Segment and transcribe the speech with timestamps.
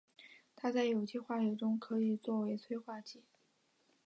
[0.55, 3.21] 它在有机化学中可以用作催化剂。